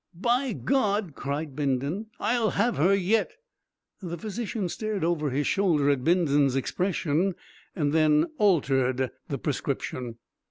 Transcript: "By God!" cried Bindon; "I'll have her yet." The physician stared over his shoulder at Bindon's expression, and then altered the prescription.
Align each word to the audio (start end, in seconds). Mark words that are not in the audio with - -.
"By 0.19 0.53
God!" 0.53 1.13
cried 1.13 1.55
Bindon; 1.55 2.07
"I'll 2.19 2.49
have 2.49 2.77
her 2.77 2.95
yet." 2.95 3.33
The 4.01 4.17
physician 4.17 4.67
stared 4.67 5.03
over 5.03 5.29
his 5.29 5.45
shoulder 5.45 5.91
at 5.91 6.03
Bindon's 6.03 6.55
expression, 6.55 7.35
and 7.75 7.93
then 7.93 8.25
altered 8.39 9.11
the 9.29 9.37
prescription. 9.37 10.15